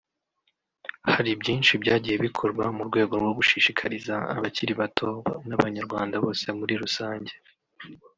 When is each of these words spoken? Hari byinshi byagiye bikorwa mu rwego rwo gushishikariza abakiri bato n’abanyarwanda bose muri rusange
Hari 1.13 1.31
byinshi 1.41 1.73
byagiye 1.81 2.15
bikorwa 2.25 2.65
mu 2.75 2.83
rwego 2.89 3.13
rwo 3.21 3.31
gushishikariza 3.39 4.15
abakiri 4.37 4.73
bato 4.79 5.09
n’abanyarwanda 5.47 6.15
bose 6.23 6.45
muri 6.59 6.73
rusange 6.83 7.33